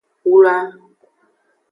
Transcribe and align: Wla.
Wla. 0.31 0.55